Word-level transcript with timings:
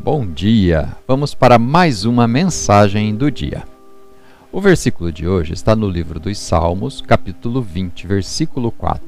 Bom 0.00 0.24
dia! 0.24 0.96
Vamos 1.08 1.34
para 1.34 1.58
mais 1.58 2.04
uma 2.04 2.28
mensagem 2.28 3.16
do 3.16 3.32
dia. 3.32 3.64
O 4.52 4.60
versículo 4.60 5.10
de 5.10 5.26
hoje 5.26 5.52
está 5.52 5.74
no 5.74 5.88
livro 5.88 6.20
dos 6.20 6.38
Salmos, 6.38 7.00
capítulo 7.00 7.60
20, 7.60 8.06
versículo 8.06 8.70
4. 8.70 9.02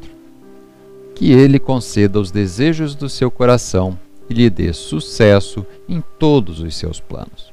Que 1.14 1.30
ele 1.30 1.60
conceda 1.60 2.18
os 2.18 2.32
desejos 2.32 2.96
do 2.96 3.08
seu 3.08 3.30
coração 3.30 3.96
e 4.28 4.34
lhe 4.34 4.50
dê 4.50 4.72
sucesso 4.72 5.64
em 5.88 6.02
todos 6.18 6.58
os 6.58 6.74
seus 6.74 6.98
planos. 6.98 7.52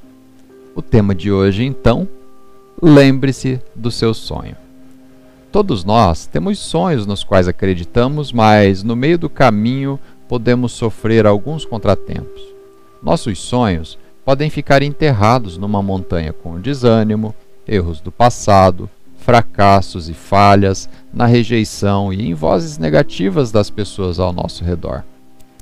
O 0.75 0.81
tema 0.81 1.13
de 1.13 1.31
hoje, 1.31 1.63
então, 1.63 2.07
lembre-se 2.81 3.61
do 3.75 3.91
seu 3.91 4.15
sonho. 4.15 4.57
Todos 5.51 5.83
nós 5.83 6.25
temos 6.25 6.57
sonhos 6.57 7.05
nos 7.05 7.23
quais 7.23 7.47
acreditamos, 7.47 8.33
mas 8.33 8.81
no 8.81 8.95
meio 8.95 9.20
do 9.20 9.30
caminho 9.30 9.99
podemos 10.27 10.72
sofrer 10.72 11.27
alguns 11.27 11.63
contratempos. 11.63 12.56
Nossos 13.01 13.39
sonhos 13.39 13.97
podem 14.25 14.49
ficar 14.49 14.81
enterrados 14.81 15.57
numa 15.57 15.81
montanha 15.81 16.33
com 16.33 16.59
desânimo, 16.59 17.33
erros 17.67 18.01
do 18.01 18.11
passado, 18.11 18.89
fracassos 19.17 20.09
e 20.09 20.13
falhas, 20.13 20.89
na 21.13 21.25
rejeição 21.25 22.13
e 22.13 22.29
em 22.29 22.33
vozes 22.33 22.77
negativas 22.77 23.51
das 23.51 23.70
pessoas 23.70 24.20
ao 24.20 24.31
nosso 24.31 24.63
redor. 24.63 25.03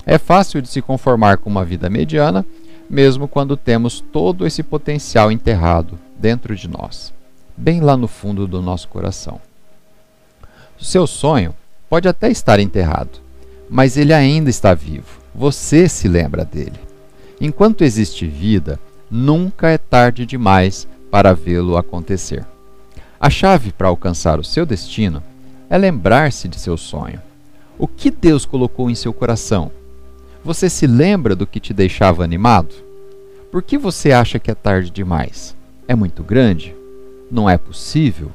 É 0.05 0.17
fácil 0.17 0.61
de 0.61 0.67
se 0.67 0.81
conformar 0.81 1.37
com 1.37 1.49
uma 1.49 1.65
vida 1.65 1.89
mediana, 1.89 2.45
mesmo 2.89 3.27
quando 3.27 3.57
temos 3.57 3.99
todo 3.99 4.45
esse 4.45 4.61
potencial 4.61 5.31
enterrado 5.31 5.97
dentro 6.19 6.55
de 6.55 6.67
nós, 6.67 7.11
bem 7.57 7.81
lá 7.81 7.97
no 7.97 8.07
fundo 8.07 8.47
do 8.47 8.61
nosso 8.61 8.87
coração. 8.87 9.39
O 10.79 10.83
seu 10.83 11.07
sonho 11.07 11.55
pode 11.89 12.07
até 12.07 12.29
estar 12.29 12.59
enterrado, 12.59 13.19
mas 13.69 13.97
ele 13.97 14.13
ainda 14.13 14.49
está 14.49 14.73
vivo. 14.73 15.19
Você 15.33 15.89
se 15.89 16.07
lembra 16.07 16.45
dele. 16.45 16.84
Enquanto 17.39 17.83
existe 17.83 18.25
vida, 18.25 18.79
nunca 19.09 19.69
é 19.69 19.77
tarde 19.77 20.25
demais 20.25 20.87
para 21.11 21.33
vê-lo 21.33 21.77
acontecer. 21.77 22.45
A 23.19 23.29
chave 23.29 23.71
para 23.71 23.87
alcançar 23.87 24.39
o 24.39 24.43
seu 24.43 24.65
destino 24.65 25.21
é 25.69 25.77
lembrar-se 25.77 26.47
de 26.47 26.59
seu 26.59 26.77
sonho. 26.77 27.21
O 27.77 27.87
que 27.87 28.09
Deus 28.09 28.45
colocou 28.45 28.89
em 28.89 28.95
seu 28.95 29.13
coração? 29.13 29.71
Você 30.43 30.69
se 30.69 30.85
lembra 30.85 31.35
do 31.35 31.47
que 31.47 31.59
te 31.59 31.73
deixava 31.73 32.23
animado? 32.23 32.73
Por 33.51 33.63
que 33.63 33.77
você 33.77 34.11
acha 34.11 34.37
que 34.37 34.51
é 34.51 34.55
tarde 34.55 34.89
demais? 34.89 35.55
É 35.87 35.95
muito 35.95 36.23
grande? 36.23 36.75
Não 37.31 37.49
é 37.49 37.57
possível? 37.57 38.31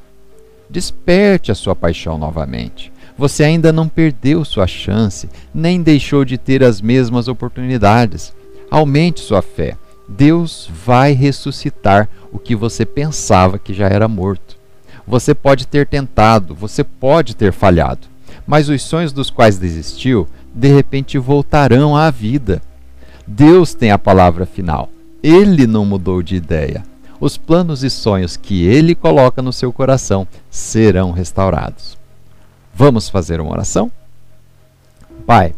Desperte 0.69 1.51
a 1.51 1.55
sua 1.55 1.75
paixão 1.75 2.19
novamente. 2.19 2.93
Você 3.17 3.45
ainda 3.45 3.73
não 3.73 3.89
perdeu 3.89 4.45
sua 4.45 4.67
chance, 4.67 5.29
nem 5.55 5.83
deixou 5.83 6.25
de 6.25 6.39
ter 6.39 6.65
as 6.65 6.81
mesmas 6.81 7.29
oportunidades. 7.29 8.33
Aumente 8.71 9.21
sua 9.21 9.43
fé. 9.43 9.77
Deus 10.09 10.71
vai 10.85 11.13
ressuscitar 11.13 12.09
o 12.33 12.39
que 12.39 12.55
você 12.55 12.85
pensava 12.85 13.59
que 13.59 13.75
já 13.75 13.87
era 13.87 14.09
morto. 14.09 14.57
Você 15.07 15.35
pode 15.35 15.67
ter 15.67 15.87
tentado, 15.87 16.55
você 16.55 16.85
pode 16.85 17.35
ter 17.35 17.53
falhado, 17.53 18.07
mas 18.47 18.69
os 18.69 18.83
sonhos 18.83 19.13
dos 19.13 19.31
quais 19.31 19.59
desistiu, 19.59 20.29
de 20.55 20.69
repente 20.69 21.19
voltarão 21.19 21.97
à 21.97 22.11
vida. 22.11 22.63
Deus 23.27 23.75
tem 23.75 23.91
a 23.91 23.99
palavra 23.99 24.47
final. 24.47 24.89
Ele 25.23 25.67
não 25.67 25.85
mudou 25.85 26.23
de 26.23 26.37
ideia. 26.37 26.83
Os 27.21 27.37
planos 27.37 27.85
e 27.85 27.91
sonhos 27.91 28.37
que 28.37 28.65
ele 28.65 28.95
coloca 28.95 29.43
no 29.43 29.53
seu 29.53 29.73
coração 29.73 30.27
serão 30.51 31.13
restaurados. 31.13 31.99
Vamos 32.75 33.09
fazer 33.09 33.41
uma 33.41 33.53
oração? 33.53 33.93
Pai, 35.27 35.55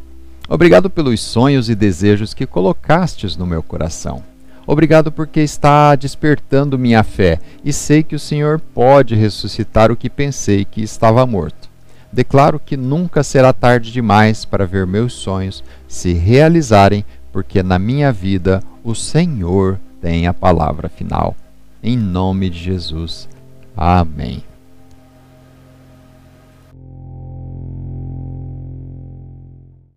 Obrigado 0.48 0.90
pelos 0.90 1.20
sonhos 1.20 1.70
e 1.70 1.74
desejos 1.74 2.34
que 2.34 2.46
colocastes 2.46 3.36
no 3.36 3.46
meu 3.46 3.62
coração. 3.62 4.22
Obrigado 4.66 5.10
porque 5.10 5.40
está 5.40 5.94
despertando 5.96 6.78
minha 6.78 7.02
fé 7.02 7.40
e 7.64 7.72
sei 7.72 8.02
que 8.02 8.14
o 8.14 8.20
Senhor 8.20 8.61
pode 8.61 9.14
ressuscitar 9.14 9.90
o 9.90 9.96
que 9.96 10.08
pensei 10.08 10.64
que 10.64 10.83
estava 10.83 11.27
morto. 11.27 11.68
Declaro 12.12 12.61
que 12.61 12.77
nunca 12.77 13.22
será 13.22 13.52
tarde 13.52 13.90
demais 13.90 14.44
para 14.44 14.67
ver 14.67 14.86
meus 14.86 15.14
sonhos 15.14 15.64
se 15.89 16.12
realizarem, 16.12 17.05
porque 17.33 17.62
na 17.62 17.78
minha 17.78 18.12
vida 18.12 18.62
o 18.84 18.94
Senhor 18.94 19.80
tem 20.00 20.27
a 20.27 20.34
palavra 20.34 20.88
final. 20.88 21.34
Em 21.83 21.96
nome 21.96 22.50
de 22.50 22.58
Jesus. 22.58 23.28
Amém. 23.74 24.44